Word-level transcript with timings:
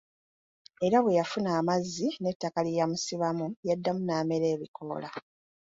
Era 0.85 0.97
bwe 1.01 1.17
yafuna 1.19 1.49
amazzi 1.59 2.07
n'ettaka 2.21 2.59
lye 2.65 2.77
yamusimbamu, 2.79 3.45
yaddamu 3.67 4.01
n'amera 4.03 4.47
ebikoola. 4.55 5.09